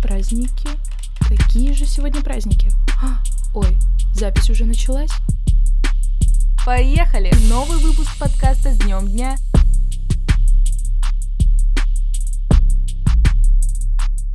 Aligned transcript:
Праздники? 0.00 0.68
Какие 1.28 1.72
же 1.72 1.84
сегодня 1.86 2.22
праздники? 2.22 2.70
А, 3.02 3.22
ой, 3.54 3.76
запись 4.14 4.50
уже 4.50 4.64
началась? 4.64 5.10
Поехали! 6.64 7.32
Новый 7.48 7.78
выпуск 7.78 8.16
подкаста 8.18 8.72
с 8.72 8.78
днем 8.78 9.08
дня. 9.08 9.36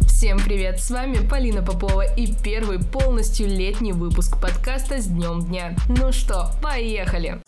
Всем 0.07 0.37
привет, 0.39 0.81
с 0.81 0.89
вами 0.89 1.25
Полина 1.25 1.61
Попова 1.61 2.01
и 2.01 2.33
первый 2.33 2.79
полностью 2.79 3.47
летний 3.47 3.93
выпуск 3.93 4.39
подкаста 4.41 5.01
с 5.01 5.05
днем 5.05 5.45
дня. 5.45 5.75
Ну 5.87 6.11
что, 6.11 6.51
поехали! 6.61 7.41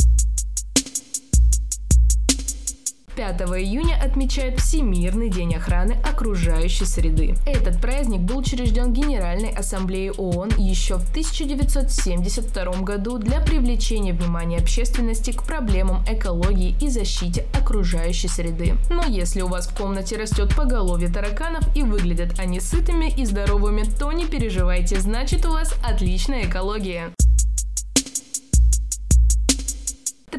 5 3.15 3.41
июня 3.41 3.99
отмечают 4.01 4.59
Всемирный 4.59 5.29
день 5.29 5.55
охраны 5.55 5.97
окружающей 6.03 6.85
среды. 6.85 7.35
Этот 7.45 7.81
праздник 7.81 8.21
был 8.21 8.37
учрежден 8.37 8.93
Генеральной 8.93 9.49
Ассамблеей 9.49 10.11
ООН 10.11 10.51
еще 10.57 10.95
в 10.95 11.09
1972 11.09 12.81
году 12.81 13.17
для 13.17 13.41
привлечения 13.41 14.13
внимания 14.13 14.57
общественности 14.57 15.31
к 15.31 15.43
проблемам 15.43 16.03
экологии 16.07 16.75
и 16.81 16.89
защите 16.89 17.45
окружающей 17.53 18.29
среды. 18.29 18.75
Но 18.89 19.03
если 19.05 19.41
у 19.41 19.47
вас 19.47 19.67
в 19.67 19.75
комнате 19.75 20.17
растет 20.17 20.55
поголовье 20.55 21.09
тараканов 21.09 21.63
и 21.75 21.83
выглядят 21.83 22.39
они 22.39 22.59
сытыми 22.59 23.09
и 23.09 23.25
здоровыми, 23.25 23.83
то 23.83 24.11
не 24.11 24.25
переживайте, 24.25 24.99
значит 24.99 25.45
у 25.45 25.51
вас 25.51 25.75
отличная 25.83 26.45
экология. 26.45 27.11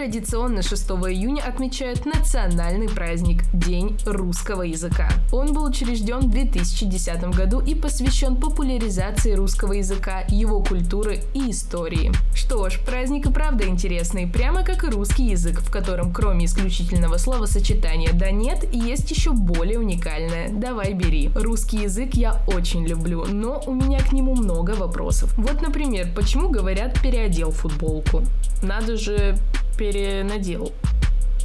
Традиционно 0.03 0.63
6 0.63 0.83
июня 0.91 1.43
отмечают 1.43 2.07
национальный 2.07 2.89
праздник– 2.89 3.45
День 3.53 3.97
русского 4.05 4.63
языка. 4.63 5.09
Он 5.31 5.53
был 5.53 5.63
учрежден 5.63 6.23
в 6.23 6.29
2010 6.29 7.23
году 7.37 7.61
и 7.61 7.77
посвящен 7.77 8.35
популяризации 8.35 9.35
русского 9.35 9.75
языка, 9.75 10.25
его 10.27 10.61
культуры 10.61 11.21
и 11.35 11.53
истории. 11.53 12.11
Что 12.35 12.69
ж, 12.69 12.81
праздник 12.85 13.27
и 13.27 13.33
правда 13.33 13.69
интересный, 13.69 14.27
прямо 14.27 14.65
как 14.65 14.83
и 14.83 14.89
русский 14.89 15.31
язык, 15.31 15.61
в 15.61 15.71
котором 15.71 16.13
кроме 16.13 16.47
исключительного 16.47 17.17
словосочетания 17.17 18.11
«да 18.13 18.33
нет» 18.33 18.67
есть 18.75 19.09
еще 19.09 19.31
более 19.31 19.79
уникальное 19.79 20.49
«давай 20.49 20.95
бери». 20.95 21.31
Русский 21.37 21.83
язык 21.83 22.15
я 22.15 22.43
очень 22.49 22.85
люблю, 22.89 23.25
но 23.27 23.63
у 23.67 23.73
меня 23.73 24.01
к 24.01 24.11
нему 24.11 24.35
много 24.35 24.73
вопросов. 24.73 25.33
Вот, 25.39 25.63
например, 25.63 26.09
почему 26.13 26.49
говорят 26.49 27.01
«переодел 27.01 27.53
футболку»? 27.53 28.23
Надо 28.65 28.97
же 28.97 29.39
перенадел. 29.77 30.73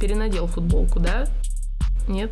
Перенадел 0.00 0.46
футболку, 0.46 1.00
да? 1.00 1.26
Нет? 2.06 2.30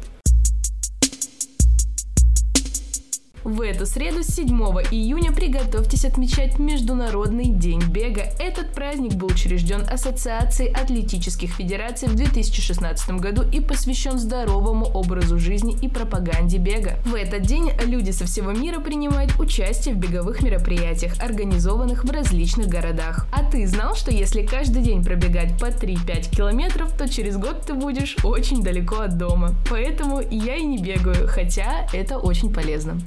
В 3.47 3.61
эту 3.61 3.87
среду, 3.87 4.25
7 4.25 4.49
июня, 4.91 5.31
приготовьтесь 5.31 6.05
отмечать 6.05 6.59
Международный 6.59 7.45
день 7.45 7.81
бега. 7.81 8.25
Этот 8.41 8.73
праздник 8.73 9.15
был 9.15 9.29
учрежден 9.29 9.85
Ассоциацией 9.89 10.73
атлетических 10.73 11.53
федераций 11.53 12.09
в 12.09 12.17
2016 12.17 13.09
году 13.21 13.45
и 13.49 13.61
посвящен 13.61 14.19
здоровому 14.19 14.87
образу 14.87 15.39
жизни 15.39 15.79
и 15.81 15.87
пропаганде 15.87 16.59
бега. 16.59 16.99
В 17.05 17.15
этот 17.15 17.43
день 17.43 17.71
люди 17.85 18.11
со 18.11 18.27
всего 18.27 18.51
мира 18.51 18.81
принимают 18.81 19.39
участие 19.39 19.95
в 19.95 19.99
беговых 19.99 20.43
мероприятиях, 20.43 21.13
организованных 21.21 22.03
в 22.03 22.11
различных 22.11 22.67
городах. 22.67 23.29
А 23.31 23.49
ты 23.49 23.65
знал, 23.69 23.95
что 23.95 24.11
если 24.11 24.45
каждый 24.45 24.83
день 24.83 25.05
пробегать 25.05 25.57
по 25.61 25.67
3-5 25.67 26.35
километров, 26.35 26.91
то 26.99 27.09
через 27.09 27.37
год 27.37 27.61
ты 27.65 27.75
будешь 27.75 28.17
очень 28.25 28.65
далеко 28.65 29.03
от 29.03 29.17
дома. 29.17 29.55
Поэтому 29.71 30.21
я 30.21 30.57
и 30.57 30.65
не 30.65 30.79
бегаю, 30.79 31.29
хотя 31.29 31.87
это 31.93 32.19
очень 32.19 32.53
полезно. 32.53 33.01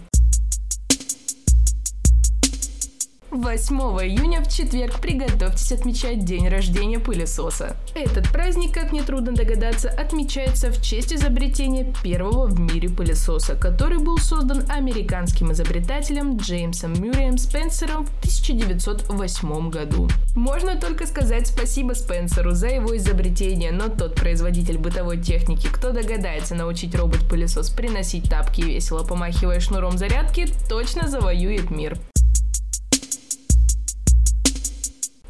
8 3.31 3.75
июня 3.77 4.41
в 4.41 4.49
четверг 4.49 4.99
приготовьтесь 4.99 5.71
отмечать 5.71 6.25
день 6.25 6.47
рождения 6.47 6.97
пылесоса. 6.99 7.77
Этот 7.93 8.27
праздник, 8.31 8.73
как 8.73 8.91
нетрудно 8.91 9.33
догадаться, 9.33 9.89
отмечается 9.89 10.71
в 10.71 10.81
честь 10.81 11.13
изобретения 11.13 11.93
первого 12.03 12.47
в 12.47 12.59
мире 12.59 12.89
пылесоса, 12.89 13.53
который 13.53 13.99
был 13.99 14.17
создан 14.17 14.63
американским 14.69 15.51
изобретателем 15.51 16.37
Джеймсом 16.37 16.93
Мюрреем 16.99 17.37
Спенсером 17.37 18.05
в 18.07 18.17
1908 18.19 19.69
году. 19.69 20.09
Можно 20.35 20.75
только 20.75 21.05
сказать 21.05 21.47
спасибо 21.47 21.93
Спенсеру 21.93 22.51
за 22.51 22.67
его 22.69 22.97
изобретение, 22.97 23.71
но 23.71 23.89
тот 23.89 24.15
производитель 24.15 24.79
бытовой 24.79 25.21
техники, 25.21 25.67
кто 25.71 25.91
догадается 25.91 26.55
научить 26.55 26.95
робот-пылесос 26.95 27.69
приносить 27.69 28.27
тапки 28.27 28.61
и 28.61 28.73
весело 28.73 29.03
помахивая 29.03 29.59
шнуром 29.59 29.99
зарядки, 29.99 30.47
точно 30.67 31.07
завоюет 31.07 31.69
мир. 31.69 31.95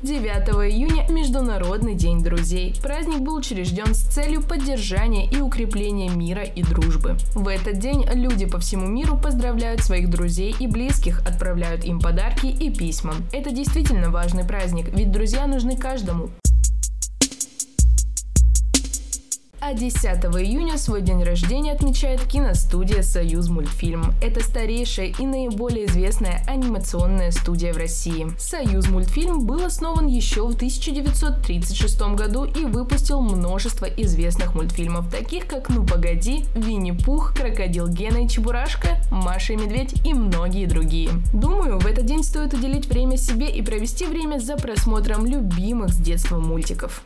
9 0.01 0.23
июня– 0.71 1.05
Международный 1.09 1.93
день 1.93 2.23
друзей. 2.23 2.73
Праздник 2.81 3.19
был 3.19 3.35
учрежден 3.35 3.93
с 3.93 4.03
целью 4.03 4.41
поддержания 4.41 5.27
и 5.27 5.41
укрепления 5.41 6.09
мира 6.09 6.43
и 6.43 6.63
дружбы. 6.63 7.17
В 7.35 7.49
этот 7.49 7.79
день 7.79 8.05
люди 8.13 8.45
по 8.45 8.59
всему 8.59 8.87
миру 8.87 9.17
поздравляют 9.17 9.81
своих 9.81 10.09
друзей 10.09 10.55
и 10.57 10.67
близких, 10.67 11.19
отправляют 11.27 11.83
им 11.83 11.99
подарки 11.99 12.45
и 12.45 12.73
письма. 12.73 13.13
Это 13.33 13.51
действительно 13.51 14.09
важный 14.09 14.45
праздник, 14.45 14.85
ведь 14.95 15.11
друзья 15.11 15.45
нужны 15.47 15.75
каждому. 15.75 16.29
А 19.61 19.73
10 19.73 20.03
июня 20.03 20.77
свой 20.77 21.01
день 21.01 21.21
рождения 21.21 21.73
отмечает 21.73 22.23
киностудия 22.23 23.01
«Союз 23.01 23.49
мультфильм». 23.49 24.13
Это 24.21 24.41
старейшая 24.41 25.07
и 25.07 25.25
наиболее 25.25 25.85
известная 25.87 26.41
анимационная 26.47 27.31
студия 27.31 27.73
в 27.73 27.77
России. 27.77 28.27
«Союз 28.39 28.87
мультфильм» 28.87 29.45
был 29.45 29.65
основан 29.65 30.07
еще 30.07 30.43
в 30.43 30.55
1936 30.55 32.01
году 32.15 32.45
и 32.45 32.63
выпустил 32.63 33.19
множество 33.21 33.85
известных 33.85 34.55
мультфильмов, 34.55 35.11
таких 35.11 35.45
как 35.45 35.67
«Ну 35.67 35.85
погоди», 35.85 36.45
«Винни-Пух», 36.55 37.33
«Крокодил 37.35 37.89
Гена 37.89 38.25
и 38.25 38.29
Чебурашка», 38.29 38.97
«Маша 39.11 39.53
и 39.53 39.57
Медведь» 39.57 40.05
и 40.05 40.13
многие 40.13 40.67
другие. 40.67 41.09
Думаю, 41.33 41.79
в 41.79 41.85
этот 41.85 42.05
день 42.05 42.23
стоит 42.23 42.53
уделить 42.53 42.87
время 42.87 43.17
себе 43.17 43.49
и 43.49 43.61
провести 43.61 44.05
время 44.05 44.39
за 44.39 44.55
просмотром 44.55 45.25
любимых 45.25 45.89
с 45.89 45.97
детства 45.97 46.39
мультиков. 46.39 47.03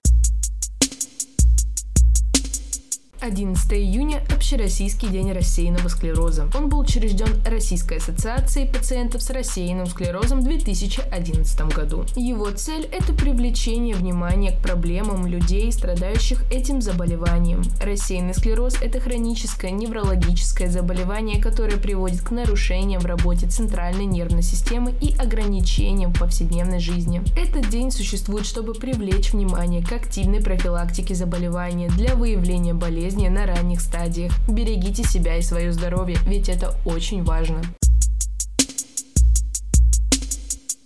11 3.23 3.71
июня– 3.71 4.21
Общероссийский 4.35 5.07
день 5.07 5.31
рассеянного 5.31 5.87
склероза. 5.87 6.49
Он 6.53 6.67
был 6.67 6.79
учрежден 6.79 7.29
Российской 7.45 7.99
ассоциацией 7.99 8.67
пациентов 8.67 9.21
с 9.21 9.29
рассеянным 9.29 9.85
склерозом 9.85 10.41
в 10.41 10.43
2011 10.43 11.73
году. 11.73 12.03
Его 12.17 12.51
цель– 12.51 12.83
это 12.91 13.13
привлечение 13.13 13.95
внимания 13.95 14.51
к 14.51 14.61
проблемам 14.61 15.25
людей, 15.25 15.71
страдающих 15.71 16.43
этим 16.51 16.81
заболеванием. 16.81 17.63
Рассеянный 17.81 18.33
склероз– 18.33 18.75
это 18.81 18.99
хроническое 18.99 19.71
неврологическое 19.71 20.69
заболевание, 20.69 21.41
которое 21.41 21.77
приводит 21.77 22.21
к 22.21 22.31
нарушениям 22.31 23.01
в 23.01 23.05
работе 23.05 23.47
центральной 23.47 24.05
нервной 24.05 24.43
системы 24.43 24.93
и 24.99 25.15
ограничениям 25.15 26.11
в 26.13 26.19
повседневной 26.19 26.79
жизни. 26.79 27.21
Этот 27.37 27.69
день 27.69 27.89
существует, 27.89 28.45
чтобы 28.45 28.73
привлечь 28.73 29.31
внимание 29.31 29.81
к 29.81 29.93
активной 29.93 30.41
профилактике 30.41 31.15
заболевания 31.15 31.87
для 31.87 32.17
выявления 32.17 32.73
болезни 32.73 33.12
болезни 33.13 33.27
на 33.27 33.45
ранних 33.45 33.81
стадиях. 33.81 34.33
Берегите 34.47 35.03
себя 35.03 35.37
и 35.37 35.41
свое 35.41 35.71
здоровье, 35.71 36.17
ведь 36.25 36.49
это 36.49 36.75
очень 36.85 37.23
важно. 37.23 37.61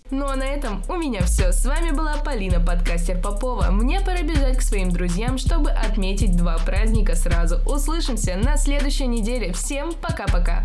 Ну 0.10 0.26
а 0.26 0.36
на 0.36 0.44
этом 0.44 0.84
у 0.90 0.96
меня 0.96 1.22
все. 1.26 1.52
С 1.52 1.66
вами 1.66 1.92
была 1.92 2.16
Полина, 2.18 2.60
подкастер 2.60 3.20
Попова. 3.22 3.72
Мне 3.72 4.00
пора 4.00 4.22
бежать 4.22 4.58
к 4.58 4.62
своим 4.62 4.90
друзьям, 4.90 5.38
чтобы 5.38 5.70
отметить 5.70 6.36
два 6.36 6.58
праздника 6.60 7.16
сразу. 7.16 7.60
Услышимся 7.66 8.38
на 8.38 8.58
следующей 8.58 9.08
неделе. 9.08 9.52
Всем 9.52 9.94
пока-пока. 9.94 10.64